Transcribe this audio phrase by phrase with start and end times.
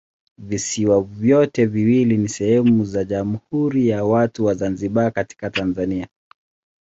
[0.37, 6.07] Visiwa vyote viwili ni sehemu za Jamhuri ya Watu wa Zanzibar katika Tanzania.